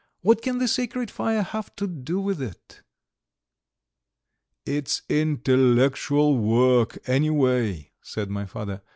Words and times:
What 0.21 0.41
can 0.41 0.57
the 0.57 0.67
sacred 0.67 1.11
fire 1.11 1.43
have 1.43 1.75
to 1.75 1.85
do 1.85 2.19
with 2.19 2.41
it?" 2.41 2.81
"It's 4.65 5.03
intellectual 5.07 6.39
work, 6.39 6.97
anyway," 7.07 7.91
said 8.01 8.31
my 8.31 8.47
father. 8.47 8.81